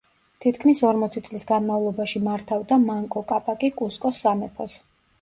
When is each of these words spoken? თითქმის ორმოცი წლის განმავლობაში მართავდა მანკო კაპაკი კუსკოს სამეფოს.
თითქმის 0.45 0.79
ორმოცი 0.91 1.23
წლის 1.27 1.45
განმავლობაში 1.51 2.23
მართავდა 2.31 2.81
მანკო 2.89 3.27
კაპაკი 3.35 3.75
კუსკოს 3.81 4.27
სამეფოს. 4.29 4.85